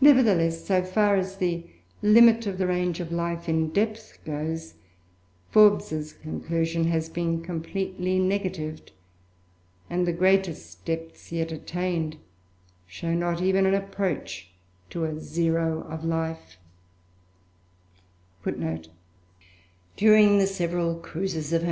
[0.00, 1.68] Nevertheless, so far as the
[2.00, 4.76] limit of the range of life in depth goes,
[5.50, 8.92] Forbes' conclusion has been completely negatived,
[9.90, 12.16] and the greatest depths yet attained
[12.86, 14.52] show not even an approach
[14.88, 16.56] to a "zero of life":
[19.98, 21.64] "During the several cruises of H.M.